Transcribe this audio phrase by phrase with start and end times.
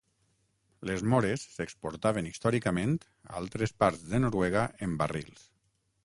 [0.89, 5.45] Les móres s'exportaven històricament a altres parts de Noruega en barrils.